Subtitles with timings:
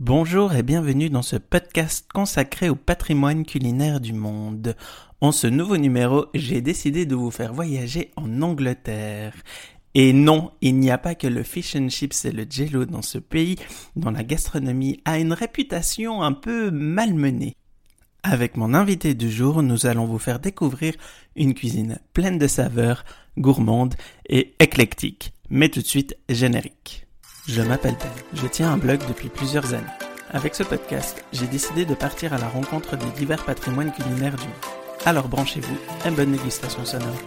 [0.00, 4.74] Bonjour et bienvenue dans ce podcast consacré au patrimoine culinaire du monde.
[5.20, 9.34] En ce nouveau numéro, j'ai décidé de vous faire voyager en Angleterre.
[9.92, 13.02] Et non, il n'y a pas que le fish and chips et le jello dans
[13.02, 13.56] ce pays
[13.94, 17.54] dont la gastronomie a une réputation un peu malmenée.
[18.22, 20.94] Avec mon invité du jour, nous allons vous faire découvrir
[21.36, 23.04] une cuisine pleine de saveurs,
[23.36, 23.96] gourmande
[24.30, 25.34] et éclectique.
[25.50, 27.06] Mais tout de suite, générique.
[27.52, 28.12] Je m'appelle Ben.
[28.32, 29.84] Je tiens un blog depuis plusieurs années.
[30.30, 34.44] Avec ce podcast, j'ai décidé de partir à la rencontre des divers patrimoines culinaires du
[34.44, 34.54] monde.
[35.04, 37.20] Alors branchez-vous et bonne dégustation sonore.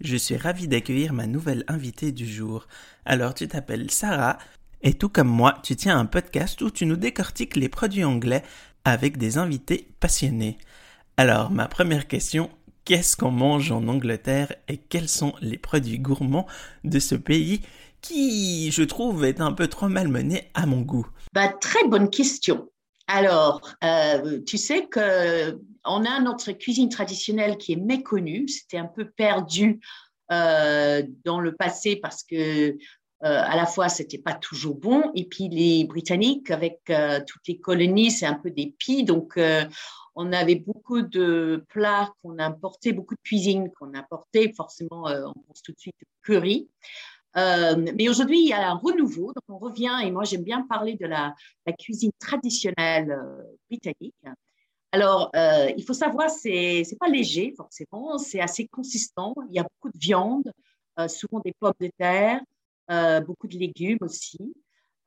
[0.00, 2.68] Je suis ravi d'accueillir ma nouvelle invitée du jour.
[3.04, 4.38] Alors tu t'appelles Sarah
[4.80, 8.44] et tout comme moi, tu tiens un podcast où tu nous décortiques les produits anglais
[8.86, 10.56] avec des invités passionnés.
[11.18, 12.48] Alors ma première question,
[12.84, 16.46] qu'est-ce qu'on mange en Angleterre et quels sont les produits gourmands
[16.84, 17.60] de ce pays
[18.00, 22.68] qui, je trouve, est un peu trop malmené à mon goût bah, Très bonne question.
[23.06, 28.48] Alors, euh, tu sais que on a notre cuisine traditionnelle qui est méconnue.
[28.48, 29.80] C'était un peu perdu
[30.32, 32.74] euh, dans le passé parce que euh,
[33.20, 36.80] à la fois c'était pas toujours bon et puis les Britanniques avec
[37.26, 39.38] toutes les colonies c'est un peu des pies donc
[40.14, 44.52] on avait beaucoup de plats qu'on importait, beaucoup de cuisine qu'on importait.
[44.56, 46.68] Forcément, euh, on pense tout de suite curry.
[47.36, 49.32] Euh, mais aujourd'hui, il y a un renouveau.
[49.32, 51.34] Donc, on revient, et moi, j'aime bien parler de la,
[51.78, 54.14] cuisine traditionnelle euh, britannique.
[54.92, 55.32] Alors,
[55.76, 58.16] il faut savoir, c'est n'est pas léger, forcément.
[58.18, 59.34] C'est assez consistant.
[59.48, 60.52] Il y a beaucoup de viande,
[61.08, 62.40] souvent des pommes de terre,
[63.26, 64.54] beaucoup de légumes aussi.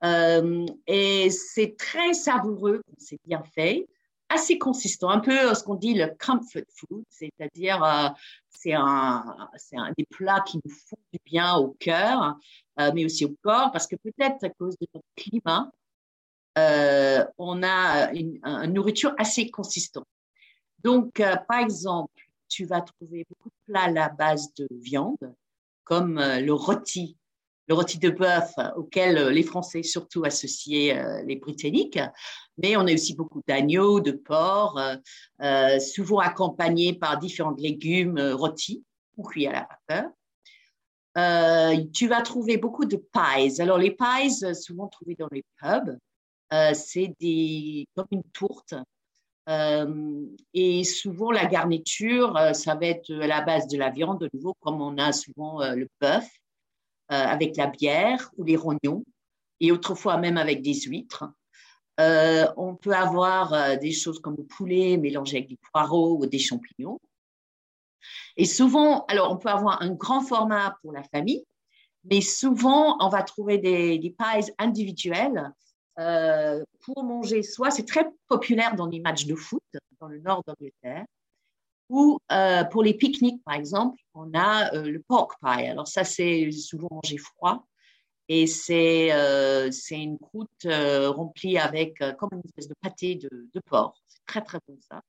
[0.03, 3.87] et c'est très savoureux c'est bien fait
[4.29, 8.09] assez consistant, un peu ce qu'on dit le comfort food, c'est-à-dire euh,
[8.49, 9.23] c'est un,
[9.73, 12.37] un des plats qui nous font du bien au cœur,
[12.79, 15.71] euh, mais aussi au corps, parce que peut-être à cause de notre climat,
[16.57, 18.39] euh, on a une,
[18.73, 20.07] nourriture assez consistante.
[20.83, 25.33] Donc, par exemple, tu vas trouver beaucoup de plats à la base de viande,
[25.83, 27.17] comme le rôti
[27.67, 31.99] le rôti de bœuf auquel euh, les Français surtout associaient euh, les Britanniques,
[32.57, 34.79] mais on a aussi beaucoup d'agneaux, de porc,
[35.41, 38.83] euh, souvent accompagnés par différents légumes rôtis
[39.17, 40.11] ou cuits à la vapeur.
[41.93, 43.61] tu vas trouver beaucoup de pies.
[43.61, 45.97] Alors les pies, souvent trouvés dans les pubs,
[46.73, 48.75] c'est des comme une tourte.
[50.53, 54.55] et souvent la garniture, ça va être à la base de la viande, de nouveau,
[54.59, 56.27] comme on a souvent le bœuf.
[57.09, 59.05] Euh, avec la bière ou les rognons,
[59.61, 61.23] et autrefois même avec des huîtres.
[62.01, 66.25] Euh, on peut avoir euh, des choses comme le poulet mélangé avec des poireaux ou
[66.25, 66.99] des champignons.
[68.35, 71.45] Et souvent, alors on peut avoir un grand format pour la famille,
[72.03, 75.53] mais souvent on va trouver des, pies individuelles
[75.95, 77.41] pour manger.
[77.41, 79.63] Soit c'est très populaire dans les matchs de foot
[80.01, 81.05] dans le nord d'Angleterre,
[81.89, 85.65] ou euh, pour les pique-niques, par exemple, on a euh, le pork pie.
[85.67, 87.65] Alors ça, c'est souvent mangé froid.
[88.29, 93.61] Et c'est euh, une croûte euh, remplie avec comme une espèce de pâté de, de
[93.69, 93.95] porc.
[94.07, 95.01] C'est très, très bon ça.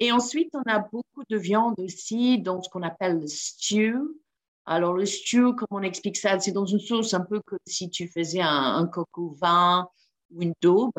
[0.00, 3.94] et ensuite, on a beaucoup de viande aussi, donc ce qu'on appelle le stew.
[4.64, 7.90] Alors le stew, comment on explique ça C'est dans une sauce un peu comme si
[7.90, 8.90] tu faisais un, un
[9.40, 9.88] vin
[10.32, 10.98] ou une daube.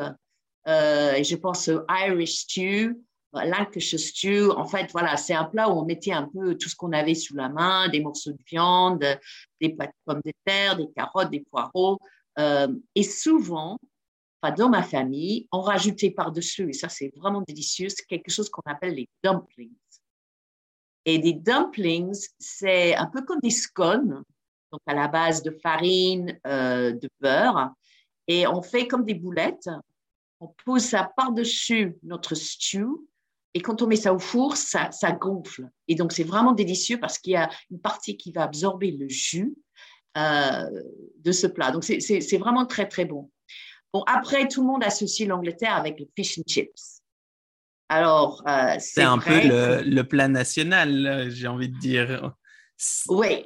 [0.66, 2.95] et je pense au Irish stew
[3.34, 6.76] Lancashire stew, en fait, voilà, c'est un plat où on mettait un peu tout ce
[6.76, 9.06] qu'on avait sous la main, des morceaux de viande,
[9.62, 12.00] des pommes de terre, des carottes, des poireaux.
[12.40, 13.78] Euh, et souvent,
[14.52, 18.96] dans ma famille, on rajoutait par-dessus, et ça c'est vraiment délicieux, quelque chose qu'on appelle
[18.96, 19.72] les dumplings.
[21.06, 24.24] Et des dumplings, c'est un peu comme des scones,
[24.72, 27.72] donc à la base de farine, euh, de beurre,
[28.28, 29.70] et on fait comme des boulettes.
[30.40, 33.08] On pose ça par-dessus notre stew
[33.53, 35.69] et quand on met ça au four, ça, gonfle.
[35.88, 39.08] Et donc, c'est vraiment délicieux parce qu'il y a une partie qui va absorber le
[39.09, 39.56] jus
[40.18, 40.69] euh,
[41.19, 41.72] de ce plat.
[41.72, 43.31] Donc, c'est vraiment très, très bon.
[43.94, 47.01] Bon, après, tout le monde associe l'Angleterre avec le fish and chips.
[47.89, 52.33] Alors, euh, c'est un peu le, plat national, j'ai envie de dire.
[53.07, 53.45] Oui,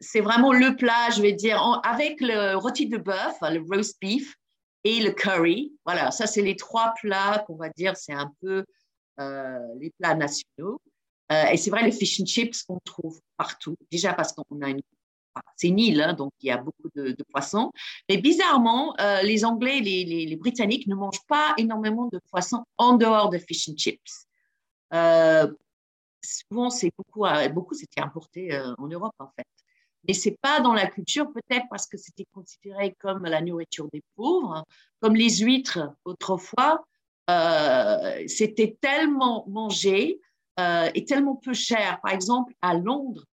[0.00, 4.34] c'est vraiment le plat, je vais dire, avec le rôti de bœuf, le roast beef
[4.84, 5.72] et le curry.
[5.84, 8.64] Voilà, ça, c'est les trois plats qu'on va dire, c'est un peu
[9.78, 10.80] les plats nationaux.
[11.30, 13.76] Euh, et c'est vrai, les fish and chips, on trouve partout.
[13.90, 14.80] Déjà parce qu'on a une
[15.56, 17.70] c'est une île, hein, donc il y a beaucoup de, poissons.
[18.08, 22.94] Mais bizarrement, euh, les Anglais les, les, Britanniques ne mangent pas énormément de poissons en
[22.96, 24.26] dehors de fish and chips.
[26.22, 27.24] souvent, c'est beaucoup,
[27.54, 29.46] beaucoup c'était importé en Europe en fait.
[30.08, 34.02] Mais c'est pas dans la culture, peut-être parce que c'était considéré comme la nourriture des
[34.16, 34.64] pauvres,
[35.00, 36.84] comme les huîtres autrefois.
[37.30, 40.20] Euh, c'était tellement mangé
[40.58, 42.00] euh, et tellement peu cher.
[42.02, 43.24] Par exemple, à Londres,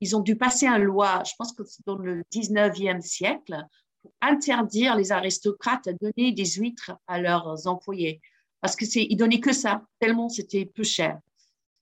[0.00, 3.64] ils ont dû passer une loi, je pense que c'est dans le 19e siècle,
[4.02, 8.20] pour interdire les aristocrates à donner des huîtres à leurs employés.
[8.60, 11.20] Parce que c'est, ils donnaient que ça, tellement c'était peu cher.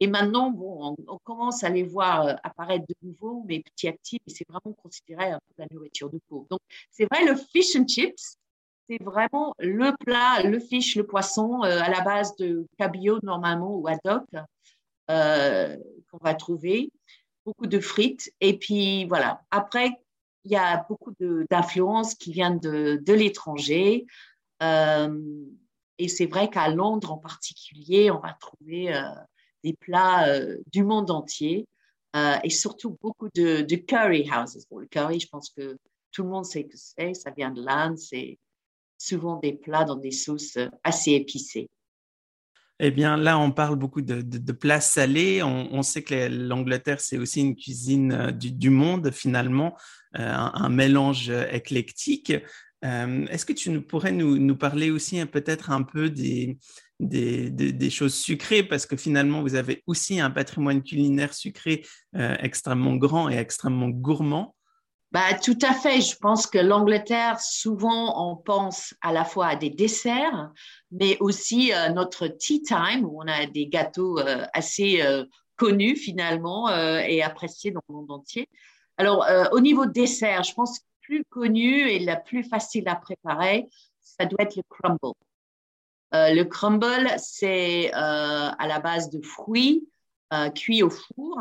[0.01, 3.93] Et maintenant, bon, on, commence à les voir euh, apparaître de nouveau, mais petit à
[3.93, 6.47] petit, c'est vraiment considéré un peu la nourriture de pauvre.
[6.51, 6.61] Donc,
[6.91, 8.39] c'est vrai, le fish and chips,
[8.91, 13.77] c'est vraiment le plat, le fish, le poisson, euh, à la base de cabillaud normalement
[13.77, 14.25] ou haddock
[15.11, 15.77] euh,
[16.11, 16.91] qu'on va trouver
[17.45, 18.33] beaucoup de frites.
[18.41, 19.93] Et puis voilà, après,
[20.45, 21.13] il y a beaucoup
[21.51, 24.07] d'influences qui viennent de, de l'étranger.
[24.63, 25.21] Euh,
[25.99, 29.03] et c'est vrai qu'à Londres en particulier, on va trouver euh,
[29.63, 30.27] des plats
[30.73, 31.67] du monde entier
[32.43, 34.67] et surtout beaucoup de, curry houses.
[34.73, 35.77] le curry, je pense que
[36.11, 38.39] tout le monde sait que c'est, ça vient de l'Inde, c'est
[39.01, 41.69] souvent des plats dans des sauces assez épicées.
[42.83, 45.43] Eh bien, là, on parle beaucoup de, plats salés.
[45.43, 49.77] On, sait que l'Angleterre, c'est aussi une cuisine euh, du, monde, finalement,
[50.19, 52.33] euh, un, mélange éclectique.
[52.83, 56.59] Euh, est-ce que tu pourrais nous, parler aussi peut-être un peu des,
[57.91, 58.63] choses sucrées?
[58.63, 64.55] Parce que finalement, vous avez aussi un patrimoine culinaire sucré extrêmement grand et extrêmement gourmand.
[65.13, 66.01] Bah, tout à fait.
[66.01, 70.53] Je pense que l'Angleterre, souvent, on pense à la fois à des desserts,
[70.93, 75.25] mais aussi à notre tea time, où on a des gâteaux euh, assez euh,
[75.57, 78.49] connus finalement euh, et appréciés dans le monde entier.
[78.99, 82.97] Alors, au niveau dessert, je pense que le plus connu et la plus facile à
[82.97, 83.67] préparer,
[83.99, 85.15] ça doit être le crumble.
[86.13, 89.89] le crumble, c'est à la base de fruits
[90.55, 91.41] cuits au four.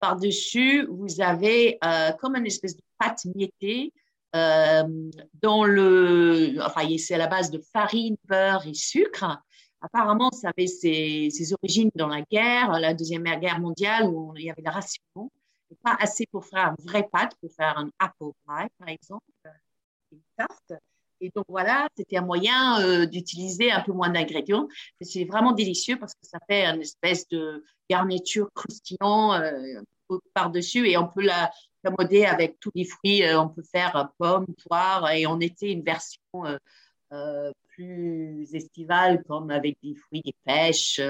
[0.00, 1.78] Par-dessus, vous avez
[2.20, 3.92] comme une espèce de pâte miettée
[4.36, 5.10] euh,
[5.42, 9.42] dans le, enfin, c'est à la base de farine, beurre et sucre.
[9.80, 14.50] Apparemment, ça avait ses, origines dans la guerre, la deuxième guerre mondiale, où il y
[14.50, 15.00] avait la ration,
[15.82, 19.24] pas assez pour faire une vraie pâte, pour faire un apple pie, par exemple,
[20.12, 20.72] une tarte.
[21.20, 24.68] Et donc voilà, c'était un moyen euh, d'utiliser un peu moins d'ingrédients.
[25.00, 29.80] C'est vraiment délicieux parce que ça fait une espèce de garniture croustillant euh,
[30.34, 31.50] par-dessus et on peut la,
[31.98, 33.24] modé avec tous les fruits.
[33.24, 36.20] Euh, on peut faire pommes, poires, et on était une version
[37.68, 41.00] plus estivale, comme avec des fruits, des pêches,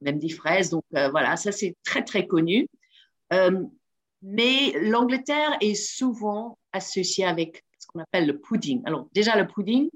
[0.00, 0.70] même des fraises.
[0.70, 2.66] Donc voilà, ça c'est très très connu.
[4.22, 7.65] mais l'Angleterre est souvent associée avec
[7.96, 8.82] qu'on appelle le pudding.
[8.84, 9.90] Alors déjà le pudding,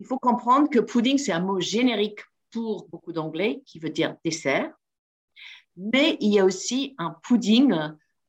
[0.00, 2.20] il faut comprendre que pudding c'est un mot générique
[2.50, 4.72] pour beaucoup d'anglais qui veut dire dessert.
[5.76, 7.72] Mais il y a aussi un pudding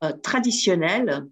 [0.03, 1.27] euh, traditionnel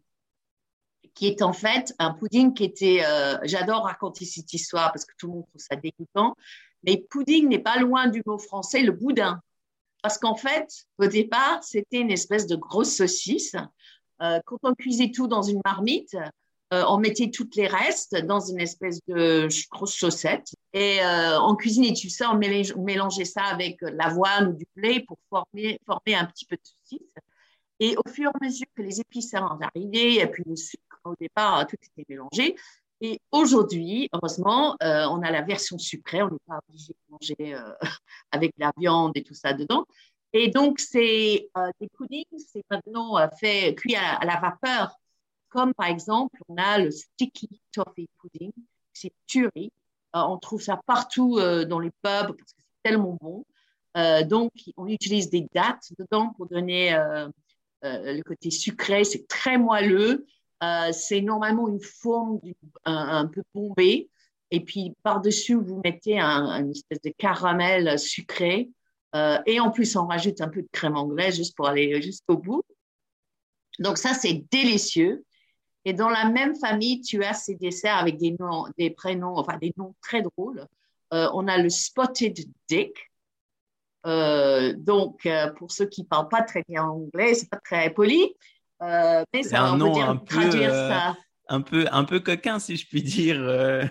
[1.16, 5.14] qui est en fait un pudding qui était, euh, j'adore raconter cette histoire parce que
[5.18, 6.36] tout le monde trouve ça dégoûtant,
[6.84, 9.42] mais pudding n'est pas loin du mot français, le boudin.
[10.02, 13.56] Parce qu'en fait, au départ, c'était une espèce de grosse saucisse.
[14.22, 16.16] Euh, quand on cuisait tout dans une marmite,
[16.88, 21.00] on mettait toutes les restes dans une espèce de grosse chaussette et
[21.42, 26.16] on cuisinait tout ça, on mélangeait, ça avec l'avoine ou du blé pour former, former
[26.16, 27.08] un petit peu de saucisse.
[27.80, 31.16] Et au fur et à mesure que les épices arrivées, et puis le sucre, au
[31.20, 32.56] départ, tout était mélangé.
[33.02, 37.56] Et aujourd'hui, heureusement, euh, on a la version sucrée, on n'est pas obligé de manger
[37.56, 37.74] euh,
[38.32, 39.86] avec la viande et tout ça dedans.
[40.32, 44.98] Et donc, c'est euh, des puddings, c'est maintenant fait cuit à, la vapeur,
[45.54, 48.52] comme par exemple, on a le sticky toffee pudding,
[48.92, 49.72] c'est tuerie.
[50.14, 53.46] on trouve ça partout dans les pubs parce que c'est tellement bon.
[54.26, 56.94] donc, on utilise des dates dedans pour donner
[57.84, 60.26] euh, le côté sucré, c'est très moelleux.
[60.64, 62.40] Euh, c'est normalement une forme
[62.86, 64.10] un, peu bombée.
[64.52, 68.70] Et puis par-dessus, vous mettez un, une espèce de caramel sucré.
[69.16, 72.38] Euh, et en plus, on rajoute un peu de crème anglaise juste pour aller jusqu'au
[72.38, 72.64] bout.
[73.80, 75.26] Donc ça, c'est délicieux.
[75.86, 79.58] Et dans la même famille, tu as ces desserts avec des noms, des prénoms, enfin
[79.58, 80.66] des noms très drôles.
[81.12, 82.38] on a le spotted
[82.68, 83.12] dick,
[84.06, 87.90] euh, donc, euh, pour ceux qui ne parlent pas très bien anglais, c'est pas très
[87.90, 88.34] poli,
[88.82, 91.18] euh, mais ça, un nom dire, un traduire peu, ça.
[91.50, 93.38] Un peu, un peu coquin, si je puis dire.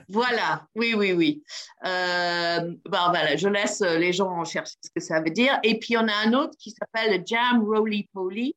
[0.08, 1.42] Voilà, oui, oui, oui.
[1.82, 5.58] ben, voilà, je laisse les gens chercher ce que ça veut dire.
[5.62, 8.56] Et puis, on a un autre qui s'appelle Jam Roly Poly,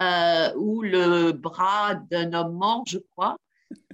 [0.00, 3.36] ou le bras d'un homme mort, je crois.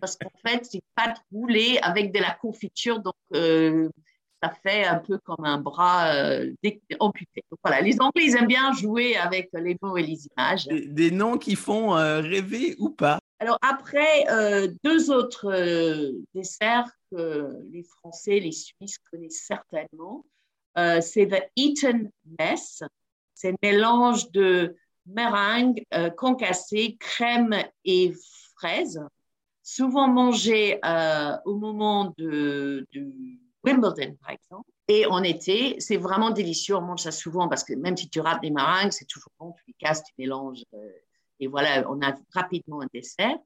[0.01, 3.01] Parce qu'en fait, c'est pâte roulée avec de la confiture.
[3.01, 3.15] Donc,
[4.43, 6.53] ça fait un peu comme un bras euh,
[6.99, 7.45] amputé.
[7.63, 10.67] voilà, les Anglais, ils aiment bien jouer avec les mots et les images.
[10.67, 13.19] Des, noms qui font euh, rêver ou pas.
[13.39, 15.53] Alors après, euh, deux autres
[16.35, 20.25] desserts que les Français, les Suisses connaissent certainement.
[20.77, 22.83] c'est le Eton Mess.
[23.35, 25.83] C'est un mélange de meringue
[26.17, 27.55] concassée, crème
[27.85, 28.13] et
[28.57, 29.01] fraises
[29.63, 30.81] souvent mangé
[31.45, 32.87] au moment de,
[33.65, 34.69] Wimbledon, par exemple.
[34.89, 36.77] Et en été, c'est vraiment délicieux.
[36.77, 39.53] On mange ça souvent parce que même si tu rates des meringues, c'est toujours bon.
[39.53, 40.65] Tu les casses, tu mélanges.
[40.75, 40.91] Euh,
[41.39, 43.37] et voilà, on a rapidement un dessert.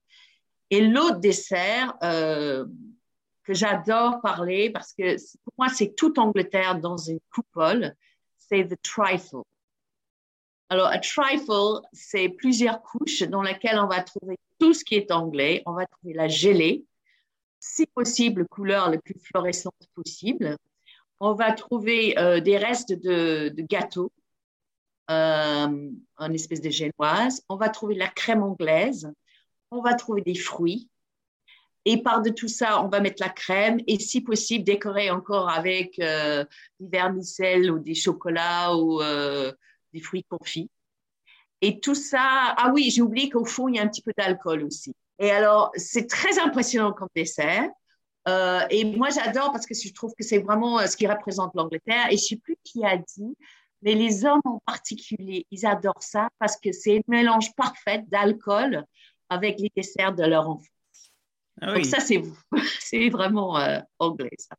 [0.70, 2.66] Et l'autre dessert euh,
[3.44, 7.94] que j'adore parler, parce que pour moi, c'est toute Angleterre dans une coupole,
[8.38, 9.42] c'est the trifle.
[10.68, 15.12] Alors, un trifle, c'est plusieurs couches dans lesquelles on va trouver tout ce qui est
[15.12, 15.62] anglais.
[15.66, 16.84] On va trouver la gelée,
[17.60, 20.56] si possible, couleur la plus fluorescente possible.
[21.20, 24.12] On va trouver euh, des restes de, de gâteau,
[25.10, 27.42] euh, une espèce de génoise.
[27.48, 29.12] On va trouver la crème anglaise.
[29.70, 30.88] On va trouver des fruits.
[31.84, 35.48] Et par de tout ça, on va mettre la crème et si possible, décorer encore
[35.48, 36.44] avec euh,
[36.80, 39.52] du vermicelle ou des chocolats ou euh,
[39.96, 40.70] des fruits confits.
[41.62, 44.12] Et tout ça, ah oui, j'ai oublié qu'au fond, il y a un petit peu
[44.16, 44.94] d'alcool aussi.
[45.18, 47.68] Et alors, c'est très impressionnant comme dessert.
[48.28, 51.52] Euh, et moi, j'adore parce que je trouve que c'est vraiment euh, ce qui représente
[51.54, 52.06] l'Angleterre.
[52.10, 53.36] Et je ne sais plus qui a dit,
[53.82, 58.84] mais les hommes en particulier, ils adorent ça parce que c'est un mélange parfait d'alcool
[59.30, 60.68] avec les desserts de leur enfance.
[61.62, 61.98] Ah Donc ça,
[62.80, 64.56] c'est vraiment euh, anglais, ça.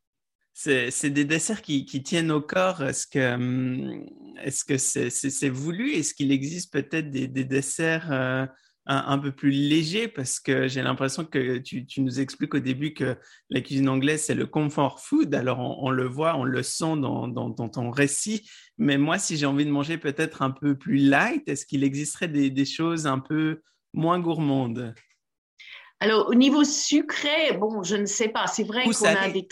[0.60, 2.84] C'est des desserts qui, qui, tiennent au corps.
[2.84, 4.06] Est-ce que hum,
[4.44, 5.92] est-ce que c'est voulu?
[5.94, 8.12] Est-ce qu'il existe peut-être des, des, desserts
[8.88, 13.18] un, peu plus léger parce que j'ai l'impression que tu, nous expliques au début que
[13.52, 15.36] la cuisine anglaise, c'est le comfort food.
[15.36, 18.50] Alors, on, le voit, on le sent dans, dans, ton récit.
[18.80, 22.30] Mais moi, si j'ai envie de manger peut-être un peu plus light, est-ce qu'il existerait
[22.30, 23.62] des, choses un peu
[23.94, 24.96] moins gourmandes?
[26.00, 28.48] Alors, au niveau sucré, bon, je ne sais pas.
[28.48, 29.48] C'est vrai qu'on a des...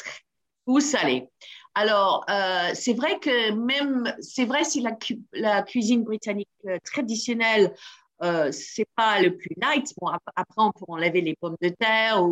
[0.67, 1.29] Ou salé.
[1.75, 4.81] Alors, euh, c'est vrai que même, c'est vrai si
[5.34, 7.75] la, cuisine britannique euh, traditionnelle
[8.24, 9.93] euh, c'est pas le plus light.
[10.00, 12.24] Bon, après, on peut enlever les pommes de terre,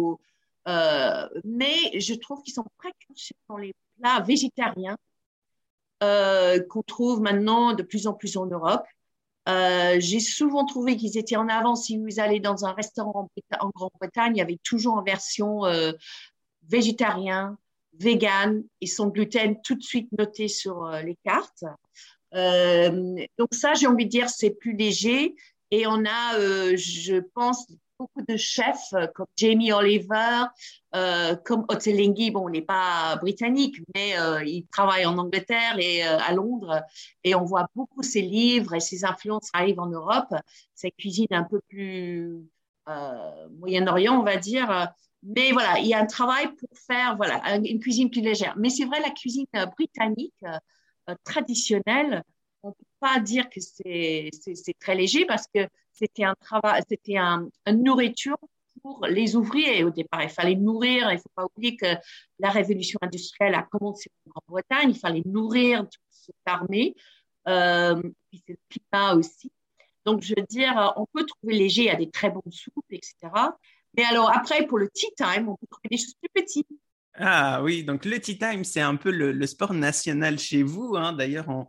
[0.68, 4.98] euh, mais je trouve qu'ils sont précurseurs dans les plats végétariens
[6.70, 8.86] qu'on trouve maintenant de plus en plus en Europe.
[9.48, 11.86] J'ai souvent trouvé qu'ils étaient en avance.
[11.86, 15.62] Si vous allez dans un restaurant en Grande-Bretagne, il y avait toujours en version
[16.70, 17.58] végétarien,
[18.00, 21.64] vegan et sans gluten tout de suite noté sur euh, les cartes.
[23.38, 25.36] donc ça, j'ai envie de dire, c'est plus léger.
[25.74, 27.66] Et on a, euh, je pense,
[27.98, 30.44] beaucoup de chefs euh, comme Jamie Oliver,
[30.94, 32.30] euh, comme Ottolenghi.
[32.30, 34.14] Bon, on n'est pas britannique, mais
[34.46, 36.84] il travaille en Angleterre et à Londres.
[37.24, 40.36] Et on voit beaucoup ses livres et ses influences arrivent en Europe.
[40.76, 42.38] Cette cuisine un peu plus
[43.58, 44.94] Moyen-Orient, on va dire.
[45.24, 48.56] Mais voilà, il y a un travail pour faire voilà, une cuisine plus légère.
[48.58, 49.46] Mais c'est vrai, la cuisine
[49.78, 50.34] britannique
[51.24, 52.24] traditionnelle,
[52.62, 54.30] on ne peut pas dire que c'est
[54.80, 58.38] très léger parce que c'était un travail, c'était un, une nourriture
[58.82, 60.24] pour les ouvriers au départ.
[60.24, 61.96] Il fallait nourrir, il ne faut pas oublier que
[62.40, 66.96] la révolution industrielle a commencé en Grande-Bretagne, il fallait nourrir toute cette armée,
[67.48, 69.52] euh, puis c'est le climat aussi.
[70.06, 72.86] Donc, je veux dire, on peut trouver léger, il y a des très bons soupes,
[72.90, 73.16] etc.
[73.96, 76.68] Mais alors, après, pour le tea time, on peut trouver des choses plus petites.
[77.16, 80.96] Ah oui, donc le tea time, c'est un peu le, sport national chez vous.
[80.96, 81.14] Hein.
[81.14, 81.68] D'ailleurs, on,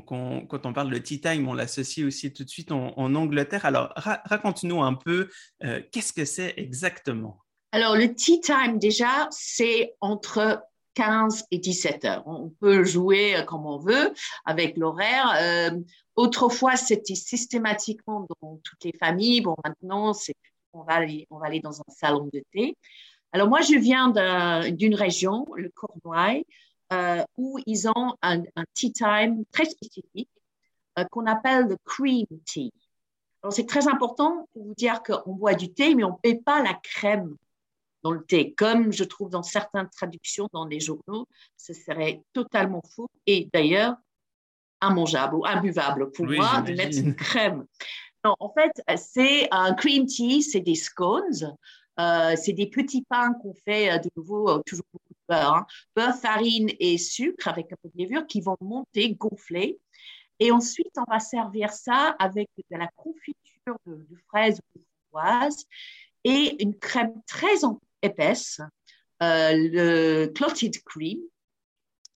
[0.00, 3.66] quand, on parle de tea time, on l'associe aussi tout de suite en, Angleterre.
[3.66, 5.28] Alors, raconte-nous un peu,
[5.64, 7.38] euh, qu'est-ce que c'est exactement?
[7.72, 10.62] Alors, le tea time, déjà, c'est entre
[10.94, 12.22] 15 et 17 heures.
[12.26, 14.12] On peut jouer euh, comme on veut
[14.44, 15.32] avec l'horaire.
[15.40, 15.70] Euh,
[16.16, 19.40] autrefois, c'était systématiquement dans toutes les familles.
[19.40, 20.34] Bon, maintenant, c'est
[20.72, 22.76] on va aller, on va aller dans un salon de thé.
[23.32, 24.10] Alors moi, je viens
[24.70, 26.44] d'une région, le Cornouailles,
[26.92, 28.42] euh, où ils ont un,
[28.74, 30.28] tea time très spécifique
[30.98, 32.72] euh, qu'on appelle le cream tea.
[33.42, 36.38] Alors, c'est très important pour vous dire qu'on boit du thé, mais on ne met
[36.38, 37.36] pas la crème
[38.02, 41.26] dans le thé, comme je trouve dans certaines traductions dans les journaux,
[41.56, 43.94] ce serait totalement faux et d'ailleurs
[44.82, 47.64] immangeable ou imbuvable pour moi de mettre une crème.
[48.24, 51.56] En fait, c'est un cream tea, c'est des scones,
[51.98, 55.66] euh, c'est des petits pains qu'on fait de nouveau toujours beaucoup beurre, hein.
[55.96, 59.80] beurre, farine et sucre avec un peu de levure qui vont monter, gonfler.
[60.38, 65.64] Et ensuite, on va servir ça avec de la confiture de, fraises ou de framboises
[66.24, 67.64] et une crème très
[68.02, 68.60] épaisse,
[69.22, 71.18] euh, le clotted cream.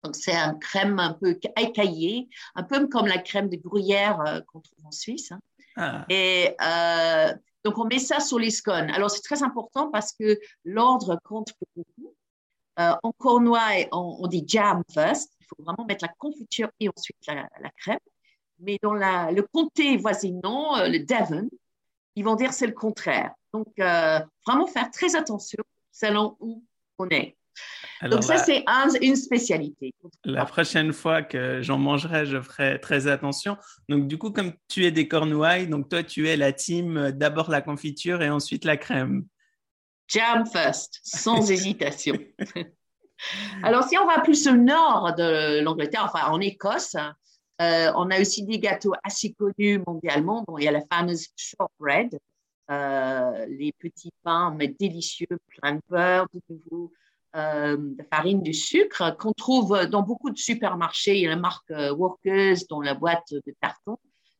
[0.03, 4.39] Donc, c'est un crème un peu écaillé, un peu comme la crème de gruyère euh,
[4.41, 5.31] qu'on trouve en Suisse.
[5.31, 5.39] Hein.
[5.75, 6.05] Ah.
[6.09, 8.89] Et euh, donc, on met ça sur les scones.
[8.91, 12.15] Alors, c'est très important parce que l'ordre compte beaucoup.
[12.79, 15.33] Euh, en Cornouailles, on, dit jam first.
[15.39, 17.99] Il faut vraiment mettre la confiture et ensuite la, crème.
[18.59, 21.49] Mais dans la, le comté voisinant, le Devon,
[22.15, 23.33] ils vont dire c'est le contraire.
[23.53, 26.63] Donc, vraiment faire très attention selon où
[26.99, 27.37] on est.
[28.03, 28.63] Donc ça, c'est
[29.01, 29.93] une spécialité.
[30.23, 33.57] La prochaine fois que j'en mangerai, je ferai très attention.
[33.89, 37.11] Donc du coup, comme tu es des Cornouailles, donc toi, tu es la team euh,
[37.11, 39.25] d'abord la confiture et ensuite la crème.
[40.07, 42.15] Jam first, sans hésitation.
[43.63, 46.95] Alors si on va plus au nord de l'Angleterre, enfin en Écosse,
[47.61, 50.43] euh, on a aussi des gâteaux assez connus mondialement.
[50.47, 52.19] Bon, il y a la fameuse shortbread,
[52.69, 56.91] euh, les petits pains mais délicieux, plein de beurre, de nouveau
[57.35, 61.15] euh, de farine, du sucre qu'on trouve dans beaucoup de supermarchés.
[61.15, 63.97] Il y a la marque euh, Workers dans la boîte de carton.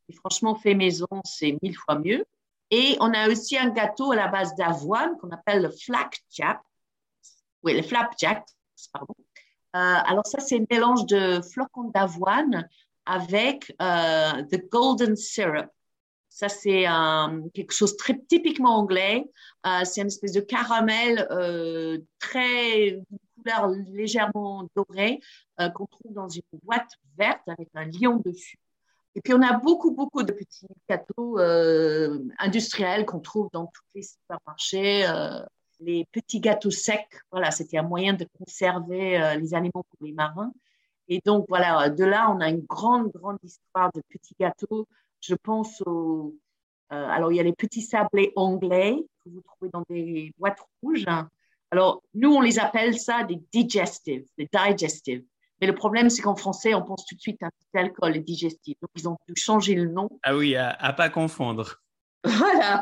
[0.09, 2.25] Et franchement, fait maison, c'est mille fois mieux.
[2.71, 6.59] Et on a aussi un gâteau à la base d'avoine qu'on appelle le flapjack.
[7.63, 8.45] Oui, le flapjack,
[8.91, 9.15] pardon.
[9.75, 12.67] Euh, alors ça, c'est un mélange de flocons d'avoine
[13.05, 15.69] avec euh, the golden syrup.
[16.35, 16.83] Ça, c'est
[17.53, 19.23] quelque chose très typiquement anglais.
[19.65, 23.01] Euh, c'est une espèce de caramel euh, très
[23.37, 25.21] couleur légèrement dorée
[25.61, 28.59] euh, qu'on trouve dans une boîte verte avec un lion dessus.
[29.15, 31.39] Et puis, on a beaucoup, beaucoup de petits gâteaux
[32.37, 35.05] industriels qu'on trouve dans tous les supermarchés.
[35.79, 40.51] les petits gâteaux secs, voilà, c'était un moyen de conserver les aliments pour les marins.
[41.07, 44.85] Et donc, voilà, de là, on a une grande, grande histoire de petits gâteaux
[45.27, 46.35] je pense aux.
[46.91, 50.59] Euh, alors, il y a les petits sablés anglais que vous trouvez dans des boîtes
[50.81, 51.05] rouges.
[51.71, 55.23] Alors, nous, on les appelle ça des digestives, des digestives.
[55.59, 58.19] Mais le problème, c'est qu'en français, on pense tout de suite à petit alcool, les
[58.19, 58.77] digestifs.
[58.81, 60.09] Donc, ils ont dû changer le nom.
[60.23, 61.81] Ah oui, à, ne pas confondre.
[62.23, 62.81] Voilà.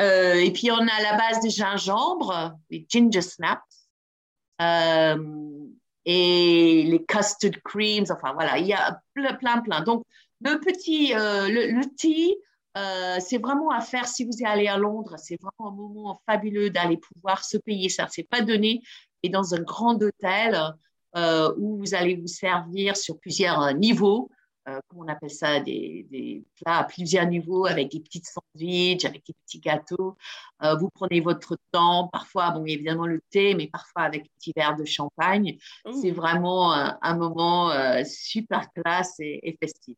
[0.00, 3.88] Euh, et puis, on a la base de gingembre, les ginger snaps.
[4.60, 5.16] Euh,
[6.10, 9.82] et les custard creams, enfin voilà, il y a plein, plein, plein.
[9.82, 10.04] Donc,
[10.40, 12.38] le petit, euh, le, thé,
[12.76, 15.16] euh, c'est vraiment à faire si vous allez à Londres.
[15.18, 18.06] C'est vraiment un moment fabuleux d'aller pouvoir se payer ça.
[18.10, 18.82] C'est pas donné.
[19.22, 20.56] Et dans un grand hôtel
[21.16, 24.30] euh, où vous allez vous servir sur plusieurs niveaux,
[24.90, 29.24] comme on appelle ça, des, des, plats à plusieurs niveaux avec des petites sandwiches, avec
[29.26, 30.14] des petits gâteaux.
[30.60, 34.76] vous prenez votre temps, parfois, bon, évidemment le thé, mais parfois avec un petit verre
[34.76, 35.56] de champagne.
[36.02, 37.72] C'est vraiment un, moment
[38.04, 39.96] super classe et festif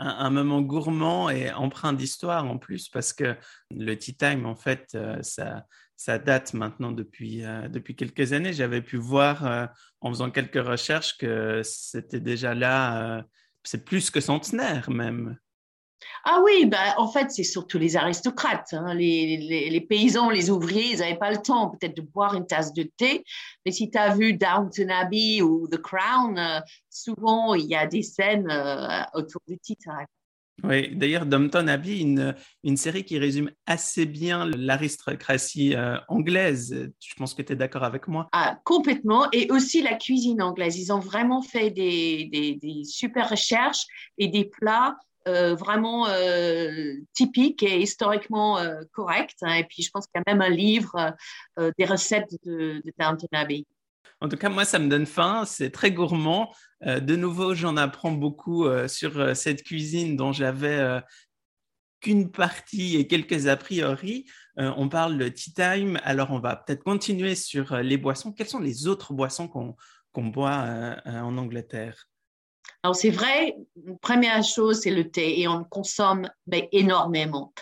[0.00, 3.36] un, moment gourmand et empreint d'histoire en plus, parce que
[3.70, 8.54] le tea time, en fait, euh, ça, date maintenant depuis, euh, depuis quelques années.
[8.54, 9.66] J'avais pu voir euh,
[10.00, 13.24] en faisant quelques recherches que c'était déjà là,
[13.62, 15.36] c'est plus que centenaire même.
[16.24, 18.72] Ah oui, bah, en fait, c'est surtout les aristocrates.
[18.72, 18.94] Hein.
[18.94, 22.82] Les, paysans, les ouvriers, ils n'avaient pas le temps peut-être de boire une tasse de
[22.82, 23.24] thé.
[23.64, 27.86] Mais si tu as vu Downton Abbey ou The Crown, euh, souvent, il y a
[27.86, 29.88] des scènes euh, autour du titre.
[30.62, 32.34] Oui, d'ailleurs, Downton Abbey, une,
[32.64, 36.90] une série qui résume assez bien l'aristocratie euh, anglaise.
[37.00, 38.28] Je pense que tu es d'accord avec moi.
[38.32, 39.26] Ah, complètement.
[39.32, 40.78] Et aussi la cuisine anglaise.
[40.78, 43.86] Ils ont vraiment fait des, des, des super recherches
[44.18, 44.96] et des plats
[45.54, 49.36] vraiment euh, typique et historiquement euh, correct.
[49.42, 49.54] Hein.
[49.54, 51.14] Et puis, je pense qu'il y a même un livre
[51.78, 53.64] des recettes de, de Downton Abbey.
[54.20, 55.44] En tout cas, moi, ça me donne faim.
[55.46, 56.54] C'est très gourmand.
[56.82, 61.00] de nouveau, j'en apprends beaucoup sur cette cuisine dont j'avais
[62.00, 64.26] qu'une partie et quelques a priori.
[64.56, 65.98] on parle de tea time.
[66.04, 68.32] Alors, on va peut-être continuer sur les boissons.
[68.32, 72.09] Quelles sont les autres boissons qu'on boit en Angleterre?
[72.82, 73.56] Alors, c'est vrai,
[74.00, 77.52] première chose, c'est le thé et on consomme ben, énormément.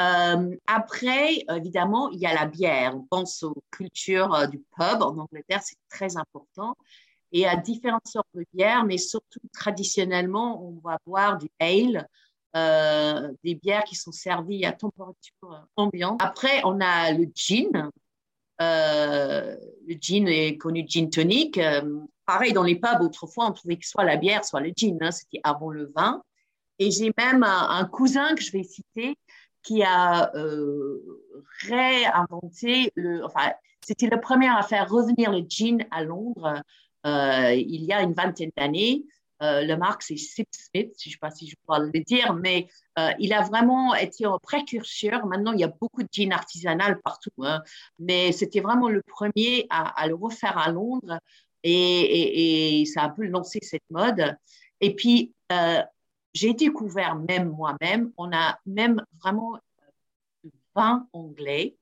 [0.00, 2.96] Euh, après, évidemment, il y a la bière.
[2.96, 6.76] On pense aux cultures euh, du pub en Angleterre, c'est très important.
[7.30, 12.08] Et à différentes sortes de bières, mais surtout traditionnellement, on va boire du ale,
[12.56, 16.20] euh, des bières qui sont servies à température ambiante.
[16.22, 17.90] Après, on a le gin.
[18.58, 21.60] le gin est connu gin tonic
[22.26, 24.98] pareil, dans les pubs, autrefois, on trouvait que soit la bière, soit le gin.
[25.00, 26.22] Hein, C'était avant le vin.
[26.78, 29.16] Et j'ai même un, cousin que je vais citer
[29.62, 31.00] qui a euh,
[31.62, 33.24] réinventé le.
[33.24, 36.62] Enfin, c'était le premier à faire revenir le gin à Londres
[37.06, 39.04] euh, il y a une vingtaine d'années.
[39.42, 42.34] Euh, le marque, c'est Sip Smith, je ne sais pas si je peux le dire,
[42.34, 45.26] mais euh, il a vraiment été un précurseur.
[45.26, 47.62] Maintenant, il y a beaucoup de gin artisanal partout, hein,
[47.98, 51.18] mais c'était vraiment le premier à, le refaire à Londres
[51.64, 54.36] Et, ça a un peu lancé cette mode.
[54.80, 55.82] Et puis, euh,
[56.34, 59.58] j'ai découvert même moi-même, on a même vraiment
[60.74, 61.76] 20 anglais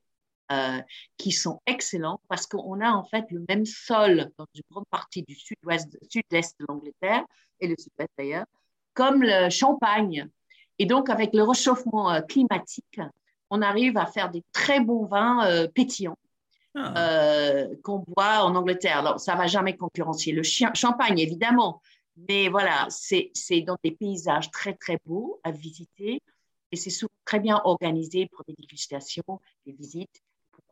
[0.51, 0.81] euh,
[1.17, 5.23] qui sont excellents parce qu'on a en fait le même sol dans une grande partie
[5.23, 7.23] du sud-ouest, sud-est de l'Angleterre
[7.59, 8.45] et le sud-est d'ailleurs,
[8.93, 10.29] comme le Champagne.
[10.79, 12.99] Et donc, avec le réchauffement euh, climatique,
[13.49, 16.17] on arrive à faire des très bons vins euh, pétillants.
[16.75, 17.65] Ah.
[17.83, 18.99] qu'on boit en Angleterre.
[18.99, 21.81] Alors, ça va jamais concurrencer le champagne, évidemment,
[22.27, 23.31] mais voilà, c'est
[23.61, 26.21] dans des paysages très, très beaux à visiter
[26.71, 30.23] et c'est souvent très bien organisé pour des dégustations, des visites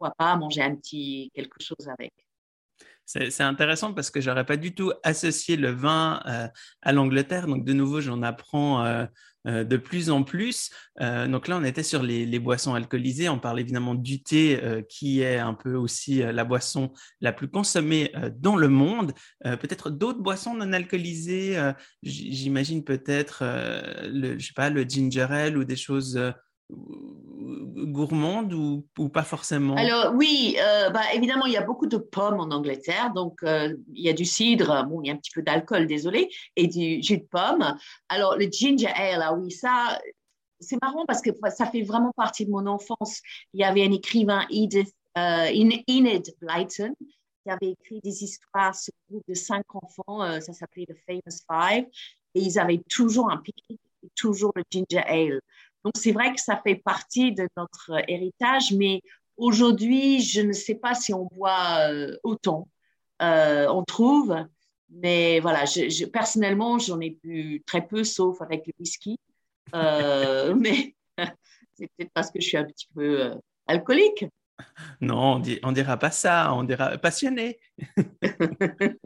[0.01, 2.13] pourquoi pas manger un petit quelque chose avec.
[3.05, 6.47] C'est intéressant parce que j'aurais pas du tout associé le vin euh,
[6.81, 7.47] à l'Angleterre.
[7.47, 9.05] Donc de nouveau, j'en apprends euh,
[9.47, 10.69] euh, de plus en plus.
[10.99, 13.27] donc là, on était sur les, boissons alcoolisées.
[13.27, 18.13] On parle évidemment du thé, qui est un peu aussi la boisson la plus consommée
[18.37, 19.13] dans le monde.
[19.43, 21.57] peut-être d'autres boissons non alcoolisées.
[22.03, 23.43] J'imagine peut-être
[24.03, 24.37] le,
[24.87, 26.19] ginger ale ou des choses
[26.71, 29.75] gourmande ou, pas forcément?
[29.75, 33.75] Alors oui, euh, bah, évidemment, il y a beaucoup de pommes en Angleterre, donc euh,
[33.93, 36.67] il y a du cidre, bon, il y a un petit peu d'alcool, désolé, et
[36.67, 37.75] du jus de pomme.
[38.09, 39.99] Alors le ginger ale, ah oui, ça,
[40.59, 43.21] c'est marrant parce que ça fait vraiment partie de mon enfance.
[43.53, 46.93] Il y avait un écrivain, Edith, euh, Enid Blyton,
[47.43, 51.39] qui avait écrit des histoires sur un groupe de cinq enfants, ça s'appelait The Famous
[51.49, 51.85] Five,
[52.35, 53.81] et ils avaient toujours un pique-nique,
[54.15, 55.41] toujours le ginger ale.
[55.83, 59.01] Donc, c'est vrai que ça fait partie de notre héritage, mais
[59.37, 62.67] aujourd'hui, je ne sais pas si on boit euh, autant.
[63.21, 64.35] Euh, on trouve,
[64.89, 69.17] mais voilà, je, personnellement, j'en ai bu très peu, sauf avec le whisky.
[69.75, 70.95] Euh, mais
[71.73, 73.33] c'est peut-être parce que je suis un petit peu
[73.67, 74.25] alcoolique.
[75.01, 77.59] Non, on, ne dira pas ça, on dira passionné.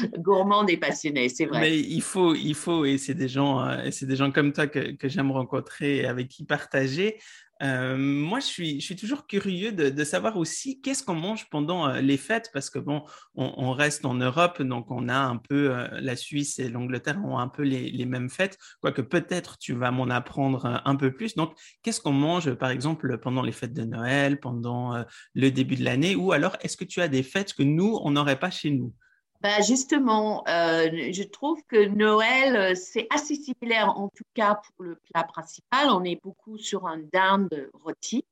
[0.18, 1.60] Gourmand et passionné, c'est vrai.
[1.60, 4.66] Mais il faut, il faut, et c'est des gens, euh, c'est des gens comme toi
[4.66, 7.18] que, j'aime rencontrer et avec qui partager.
[7.62, 11.88] Euh, moi, je suis, je suis toujours curieux de, savoir aussi qu'est-ce qu'on mange pendant
[11.88, 15.68] euh, les fêtes, parce que bon, on, reste en Europe, donc on a un peu
[16.00, 20.08] la Suisse et l'Angleterre ont un peu les, mêmes fêtes, quoique peut-être tu vas m'en
[20.08, 21.34] apprendre un peu plus.
[21.34, 25.84] Donc, qu'est-ce qu'on mange, par exemple, pendant les fêtes de Noël, pendant le début de
[25.84, 28.70] l'année, ou alors est-ce que tu as des fêtes que nous, on n'aurait pas chez
[28.70, 28.94] nous?
[29.40, 34.84] Bah justement, euh, je trouve que Noël, euh, c'est assez similaire, en tout cas pour
[34.84, 35.88] le plat principal.
[35.90, 38.26] On est beaucoup sur un dinde rôti,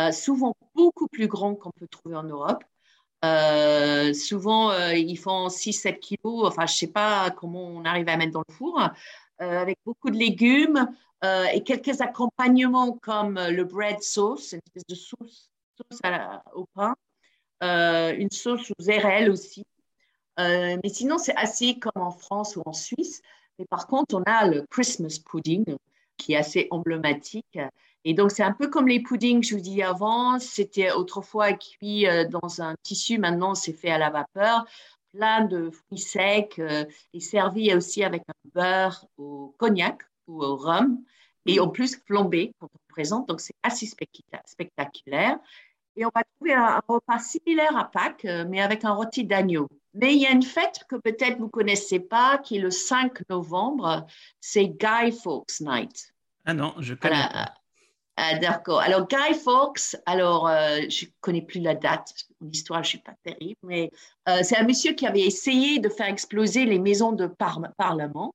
[0.00, 2.64] euh, souvent beaucoup plus grand qu'on peut trouver en Europe.
[4.14, 8.32] souvent, ils font 6-7 kilos, enfin, je ne sais pas comment on arrive à mettre
[8.32, 8.80] dans le four,
[9.38, 10.88] avec beaucoup de légumes
[11.54, 16.00] et quelques accompagnements comme le bread sauce, une espèce de sauce, sauce
[16.54, 16.96] au pain,
[18.18, 19.64] une sauce aux érelles aussi.
[20.38, 23.22] Euh, mais sinon, c'est assez comme en France ou en Suisse.
[23.58, 25.76] Mais par contre, on a le Christmas pudding
[26.16, 27.58] qui est assez emblématique.
[28.04, 30.38] Et donc, c'est un peu comme les puddings je vous dis avant.
[30.38, 33.18] C'était autrefois cuit euh, dans un tissu.
[33.18, 34.64] Maintenant, c'est fait à la vapeur.
[35.12, 40.56] Plein de fruits secs euh, et servi aussi avec un beurre au cognac ou au
[40.56, 41.02] rhum.
[41.46, 43.28] Et en plus, flambé quand on présente.
[43.28, 45.38] Donc, c'est assez spectaculaire.
[45.96, 49.68] Et on va trouver un, repas similaire à Pâques, mais avec un rôti d'agneau.
[49.94, 52.70] Mais il y a une fête que peut-être vous ne connaissez pas, qui est le
[52.70, 54.06] 5 novembre,
[54.40, 56.14] c'est Guy Fawkes Night.
[56.44, 57.54] Ah non, je connais pas.
[58.16, 58.80] Ah, d'accord.
[58.80, 62.98] Alors, Guy Fawkes, alors, euh, je ne connais plus la date, l'histoire, je ne suis
[62.98, 63.90] pas terrible, mais
[64.28, 68.34] euh, c'est un monsieur qui avait essayé de faire exploser les maisons de parlement,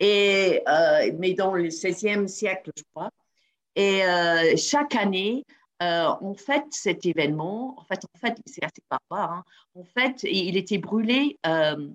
[0.00, 3.10] et, euh, mais dans le 16e siècle, je crois.
[3.76, 4.02] Et
[4.56, 5.46] chaque année,
[5.82, 9.32] euh, en fait, cet événement, en fait, en fait c'est assez barbare.
[9.32, 9.44] Hein.
[9.74, 11.88] En fait, il était brûlé, euh,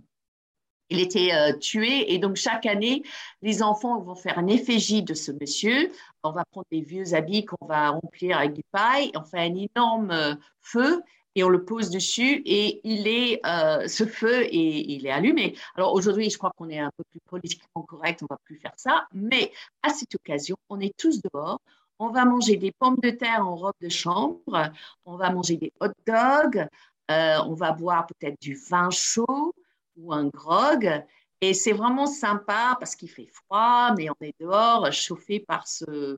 [0.90, 3.04] il était euh, tué, et donc chaque année,
[3.42, 5.92] les enfants vont faire un effigie de ce monsieur.
[6.24, 9.56] On va prendre des vieux habits qu'on va remplir avec du paille, on fait un
[9.56, 11.02] énorme feu
[11.36, 13.42] et on le pose dessus et il est
[13.88, 15.56] ce feu et il est allumé.
[15.76, 18.74] Alors aujourd'hui, je crois qu'on est un peu plus politiquement correct, on va plus faire
[18.76, 19.52] ça, mais
[19.84, 21.62] à cette occasion, on est tous dehors,
[22.00, 24.72] on va manger des pommes de terre en robe de chambre,
[25.06, 26.68] on va manger des hot dogs,
[27.10, 29.54] euh, on va boire peut-être du vin chaud
[29.96, 31.04] ou un grog.
[31.42, 36.18] Et c'est vraiment sympa parce qu'il fait froid, mais on est dehors, chauffé par ce,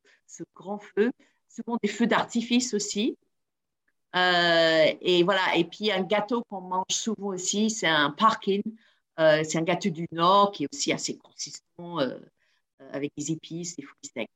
[0.55, 1.11] grand feu.
[1.49, 3.17] Souvent des feux d'artifice aussi.
[4.15, 5.55] Euh, et voilà.
[5.55, 8.61] Et puis un gâteau qu'on mange souvent aussi, c'est un parkin.
[9.19, 11.97] Euh, c'est un gâteau du Nord qui est aussi assez consistant
[12.91, 14.29] avec des épices, des fruits secs.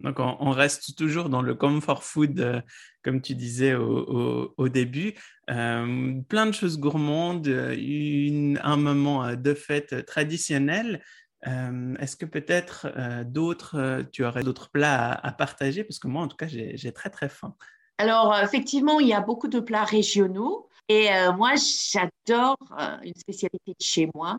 [0.00, 2.60] Donc, on, reste toujours dans le comfort food, euh,
[3.02, 5.14] comme tu disais au, début.
[5.50, 11.02] Euh, plein de choses gourmandes, un moment de fête traditionnel.
[11.44, 12.88] Est-ce que peut-être
[13.24, 15.84] d'autres, tu aurais d'autres plats à, partager?
[15.84, 17.54] Parce que moi, en tout cas, j'ai très, très faim.
[17.98, 20.68] Alors, effectivement, il y a beaucoup de plats régionaux.
[20.88, 21.52] Et moi,
[21.92, 22.58] j'adore
[23.02, 24.36] une spécialité de chez moi,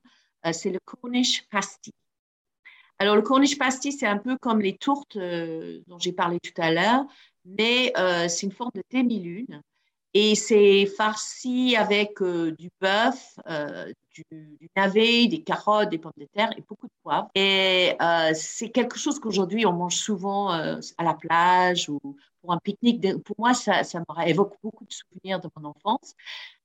[0.52, 1.93] c'est le Cornish pasty.
[3.00, 6.60] Alors, le Cornish pasty, c'est un peu comme les tourtes euh, dont j'ai parlé tout
[6.62, 7.06] à l'heure,
[7.46, 9.62] mais euh, c'est une forme de demi-lune.
[10.14, 13.36] Et c'est farci avec euh, du bœuf,
[14.32, 17.30] du, du, navet, des carottes, des pommes de terre et beaucoup de poivre.
[17.36, 17.96] Et
[18.34, 22.00] c'est quelque chose qu'aujourd'hui on mange souvent à la plage ou
[22.42, 23.24] pour un pique-nique.
[23.24, 26.16] Pour moi, ça, ça me évoque beaucoup de souvenirs de mon enfance.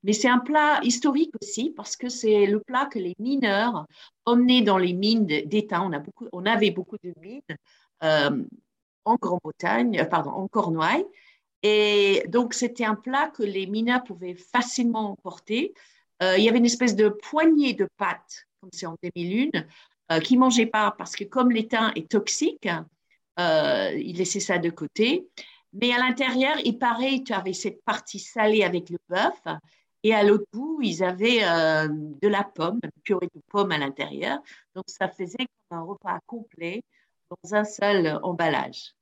[0.03, 3.87] Mais c'est un plat historique aussi parce que c'est le plat que les mineurs
[4.25, 5.83] emmenaient dans les mines d'État.
[5.83, 5.91] On,
[6.33, 7.43] on avait beaucoup de mines
[8.03, 8.45] euh,
[9.05, 11.07] en Grande-Bretagne, euh, pardon, en Cornouailles.
[11.63, 15.75] Et donc, c'était un plat que les mineurs pouvaient facilement emporter.
[16.23, 19.67] Euh, il y avait une espèce de poignée de pâtes, comme c'est en demi-lune,
[20.11, 22.69] euh, qui ne mangeaient pas parce que comme l'étain est toxique,
[23.39, 25.27] ils laissaient ça de côté.
[25.73, 29.41] Mais à l'intérieur, il paraît, tu avais cette partie salée avec le bœuf
[30.05, 33.79] et à l'autre bout, ils avaient euh, de la pomme, une purée de pomme à
[33.79, 34.39] l'intérieur.
[34.75, 36.83] Donc, ça faisait un repas complet
[37.31, 38.95] dans un seul emballage.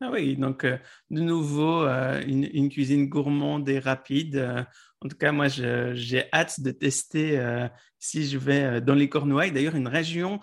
[0.00, 0.76] Ah oui, donc euh,
[1.10, 4.66] de nouveau, euh, une, cuisine gourmande et rapide.
[5.02, 7.40] En tout cas, moi, j'ai hâte de tester
[7.98, 9.52] si je vais dans les Cornouailles.
[9.52, 10.40] D'ailleurs, une région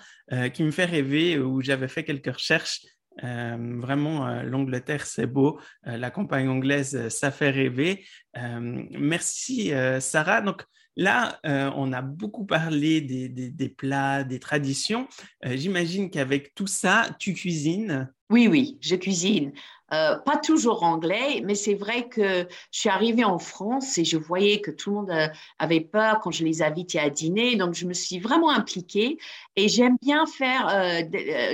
[0.54, 2.82] qui me fait rêver, où j'avais fait quelques recherches
[3.24, 5.60] euh, vraiment, euh, l'Angleterre, c'est beau.
[5.88, 8.06] Euh, la campagne anglaise, ça fait rêver.
[8.36, 10.42] merci, Sarah.
[10.42, 10.64] Donc
[10.96, 15.08] là, on a beaucoup parlé des plats, des traditions.
[15.44, 18.12] J'imagine qu'avec tout ça, tu cuisines.
[18.30, 19.54] Oui, oui, je cuisine.
[19.94, 24.18] Euh, pas toujours anglais, mais c'est vrai que je suis arrivée en France et je
[24.18, 25.28] voyais que tout le monde euh,
[25.60, 27.58] avait peur quand je les invitais à dîner.
[27.58, 29.20] Donc, je me suis vraiment impliquée
[29.56, 31.04] et j'aime bien faire euh,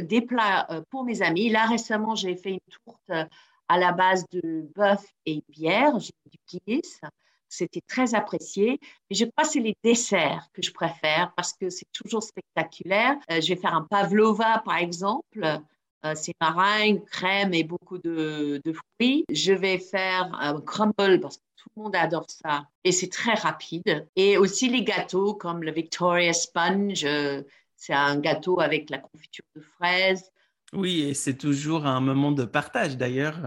[0.01, 1.49] des, plats pour mes amis.
[1.49, 3.27] Là, récemment, j'ai fait une tourte
[3.67, 5.99] à la base de bœuf et bière.
[5.99, 7.01] J'ai du Guinness.
[7.49, 8.79] C'était très apprécié.
[9.09, 13.17] Je crois que c'est les desserts que je préfère parce que c'est toujours spectaculaire.
[13.29, 15.61] je vais faire un pavlova, par exemple
[16.05, 19.25] euh, c'est meringue, crème et beaucoup de, fruits.
[19.31, 23.33] Je vais faire un crumble parce que tout le monde adore ça et c'est très
[23.33, 24.07] rapide.
[24.15, 27.41] Et aussi les gâteaux comme le Victoria Sponge, euh,
[27.75, 30.31] c'est un gâteau avec la confiture de fraises.
[30.71, 33.39] Oui, et c'est toujours un moment de partage d'ailleurs.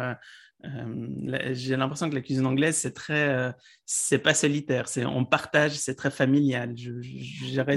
[0.64, 3.52] Euh, j'ai l'impression que la cuisine anglaise, c'est très,
[3.86, 6.74] c'est pas solitaire, c'est on partage, c'est très familial.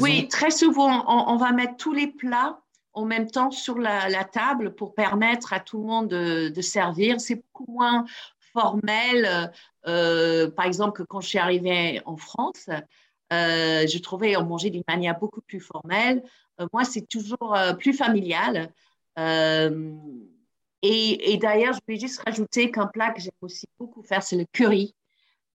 [0.02, 2.60] Oui, très souvent, on, va mettre tous les plats
[2.96, 7.20] en même temps sur la, table pour permettre à tout le monde de, servir.
[7.20, 8.06] C'est beaucoup moins
[8.54, 9.52] formel.
[9.86, 12.70] Euh, par exemple, quand je suis arrivée en France,
[13.34, 16.24] euh, je trouvais on mangeait d'une manière beaucoup plus formelle.
[16.62, 18.72] Euh, moi, c'est toujours plus familial.
[20.82, 24.38] et, et d'ailleurs, je vais juste rajouter qu'un plat que j'aime aussi beaucoup faire, c'est
[24.38, 24.96] le curry.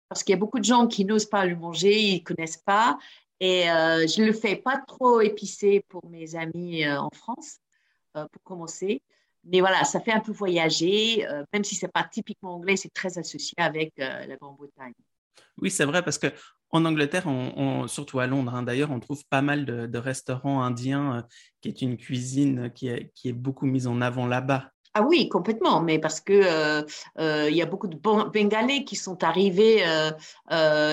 [0.09, 2.57] Parce qu'il y a beaucoup de gens qui n'osent pas le manger, ils ne connaissent
[2.57, 2.99] pas.
[3.41, 7.57] Et euh, je ne le fais pas trop épicé pour mes amis euh, en France,
[8.17, 9.03] euh, pour commencer.
[9.45, 12.93] Mais voilà, ça fait un peu voyager, même si ce n'est pas typiquement anglais, c'est
[12.93, 14.93] très associé avec la Grande-Bretagne.
[15.57, 16.27] Oui, c'est vrai, parce que
[16.69, 17.25] en Angleterre,
[17.87, 21.27] surtout à Londres hein, d'ailleurs, on trouve pas mal de, restaurants indiens,
[21.63, 24.73] qui est une cuisine qui est beaucoup mise en avant là-bas.
[24.95, 26.83] Ah oui, complètement, mais parce que euh,
[27.21, 29.85] euh, il y a beaucoup de Bengalais qui sont arrivés.
[29.87, 30.11] Euh,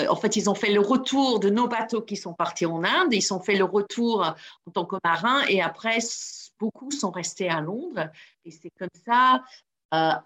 [0.08, 3.12] en fait, ils ont fait le retour de nos bateaux qui sont partis en Inde.
[3.12, 4.24] Ils ont fait le retour
[4.66, 5.98] en tant que marins et après,
[6.60, 8.08] beaucoup sont restés à Londres.
[8.44, 9.42] Et c'est comme ça.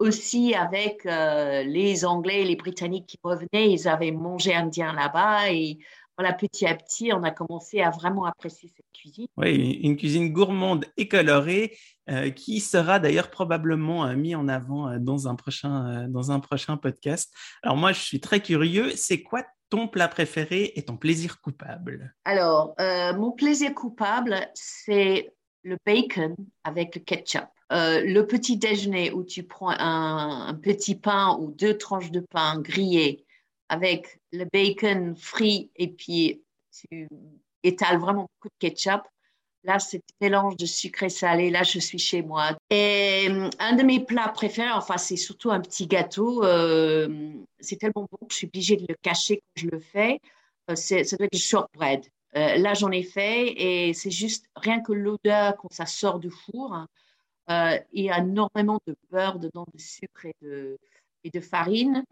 [0.01, 5.79] aussi avec les Anglais et les Britanniques qui revenaient, ils avaient mangé indien là-bas et
[6.23, 9.27] voilà, petit à petit, on a commencé à vraiment apprécier cette cuisine.
[9.37, 11.77] Oui, une cuisine gourmande et colorée
[12.09, 16.39] euh, qui sera d'ailleurs probablement euh, mis en avant euh, dans, un prochain, dans un
[16.39, 17.35] prochain podcast.
[17.65, 18.93] Alors moi, je suis très curieux.
[18.95, 22.15] C'est quoi ton plat préféré et ton plaisir coupable?
[22.25, 27.49] Alors, mon plaisir coupable, c'est le bacon avec le ketchup.
[27.71, 33.25] le petit déjeuner où tu prends un, petit pain ou deux tranches de pain grillé
[33.73, 37.09] avec le bacon frit et puis tu
[37.63, 39.01] étales vraiment beaucoup de ketchup.
[39.65, 41.49] Là, c'est mélange de sucre et salé.
[41.49, 42.51] Là, je suis chez moi.
[42.69, 46.45] Et euh, un de mes plats préférés, enfin, c'est surtout un petit gâteau.
[46.45, 50.21] Euh, c'est tellement bon que je suis obligée de le cacher quand je le fais.
[50.69, 52.05] Euh, ça doit être du shortbread.
[52.35, 56.77] là, j'en ai fait et c'est juste rien que l'odeur quand ça sort du four.
[57.49, 62.05] Euh, il y a énormément de beurre dedans, de sucre et de farine.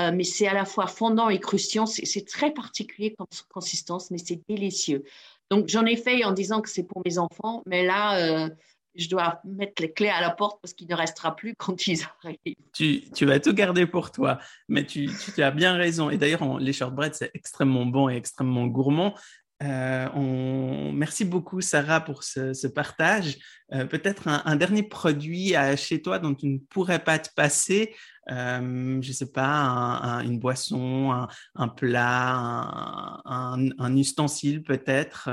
[0.00, 1.86] Euh, mais c'est à la fois fondant et croustillant.
[1.86, 5.04] C'est très particulier comme consistance, mais c'est délicieux.
[5.50, 8.48] Donc, j'en ai fait en disant que c'est pour mes enfants, mais là, euh,
[8.94, 12.00] je dois mettre les clés à la porte parce qu'il ne restera plus quand ils
[12.22, 12.54] arrivent.
[12.72, 16.10] Tu, tu vas tout garder pour toi, mais tu, tu as bien raison.
[16.10, 19.14] Et d'ailleurs, les shortbreads, c'est extrêmement bon et extrêmement gourmand.
[19.62, 20.92] Euh, on...
[20.92, 23.38] Merci beaucoup, Sarah, pour ce, partage.
[23.72, 27.94] Euh, peut-être un, dernier produit chez toi dont tu ne pourrais pas te passer.
[28.30, 35.30] Euh, je ne sais pas, une boisson, un, plat, un, ustensile peut-être,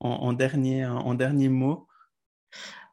[0.00, 1.88] en, dernier, en dernier mot.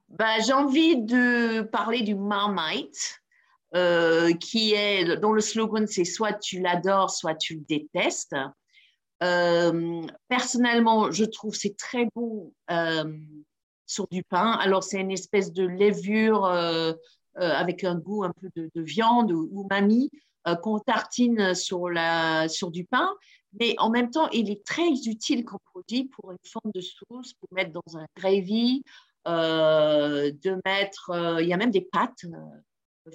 [0.10, 3.22] Bah, j'ai envie de parler du Marmite.
[4.40, 8.36] qui est, dont le slogan c'est soit tu l'adores, soit tu le détestes.
[9.24, 13.18] Euh, personnellement, je trouve c'est très bon euh,
[13.86, 14.52] sur du pain.
[14.54, 16.94] Alors, c'est une espèce de levure euh,
[17.36, 20.10] avec un goût un peu de, viande ou, mamie
[20.62, 23.10] qu'on tartine sur, la, sur du pain.
[23.60, 27.34] Mais en même temps, il est très utile comme produit pour une forme de sauce,
[27.34, 28.84] pour mettre dans un gravy,
[29.26, 32.26] de mettre, il y a même des pâtes,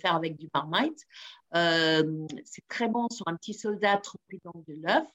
[0.01, 1.05] faire avec du marmite.
[1.53, 5.07] c'est très bon sur un petit soldat trempé dans de l'œuf.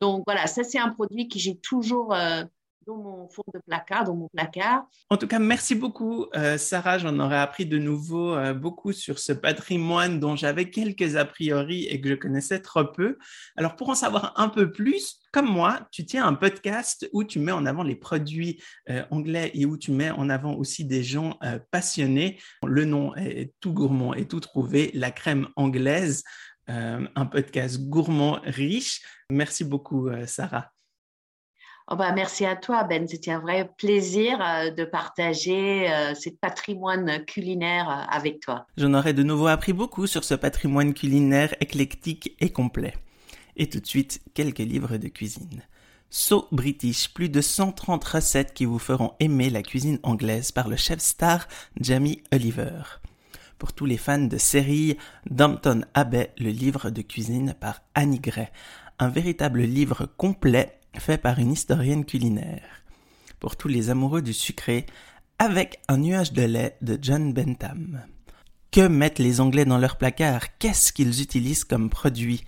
[0.00, 2.44] Donc voilà, ça c'est un produit que j'ai toujours euh,
[2.86, 4.86] dans mon fond de placard, dans mon placard.
[5.10, 6.98] En tout cas, merci beaucoup, euh, Sarah.
[6.98, 11.84] J'en aurais appris de nouveau euh, beaucoup sur ce patrimoine dont j'avais quelques a priori
[11.84, 13.18] et que je connaissais trop peu.
[13.56, 17.38] Alors, pour en savoir un peu plus, comme moi, tu tiens un podcast où tu
[17.40, 18.62] mets en avant les produits
[19.10, 21.38] anglais et où tu mets en avant aussi des gens
[21.70, 22.38] passionnés.
[22.66, 26.24] Le nom est tout gourmand et tout trouvé, la crème anglaise.
[26.68, 29.00] Euh, un podcast gourmand riche.
[29.30, 30.70] Merci beaucoup, euh, Sarah.
[31.90, 33.08] Oh bah, merci à toi, Ben.
[33.08, 38.66] C'était un vrai plaisir euh, de partager ce patrimoine culinaire avec toi.
[38.76, 42.94] J'en aurais de nouveau appris beaucoup sur ce patrimoine culinaire éclectique et complet.
[43.56, 45.62] Et tout de suite, quelques livres de cuisine.
[46.10, 50.76] So British, plus de 130 recettes qui vous feront aimer la cuisine anglaise par le
[50.76, 51.48] chef star
[51.80, 52.82] Jamie Oliver
[53.58, 54.96] pour tous les fans de série
[55.28, 58.48] Dompton Abbey, le livre de cuisine par Annie Gray,
[58.98, 62.82] un véritable livre complet fait par une historienne culinaire.
[63.40, 64.86] Pour tous les amoureux du sucré,
[65.38, 68.02] avec un nuage de lait de John Bentham.
[68.70, 70.58] Que mettent les Anglais dans leur placard?
[70.58, 72.44] Qu'est-ce qu'ils utilisent comme produit?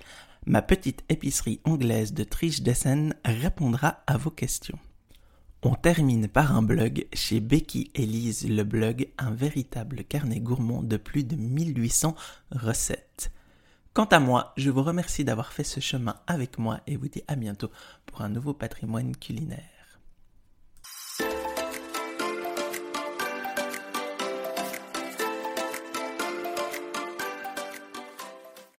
[0.47, 4.79] Ma petite épicerie anglaise de Triche Dessen répondra à vos questions.
[5.63, 10.97] On termine par un blog chez Becky Elise le blog, un véritable carnet gourmand de
[10.97, 12.15] plus de 1800
[12.51, 13.31] recettes.
[13.93, 17.23] Quant à moi, je vous remercie d'avoir fait ce chemin avec moi et vous dis
[17.29, 17.71] à bientôt
[18.07, 19.80] pour un nouveau patrimoine culinaire.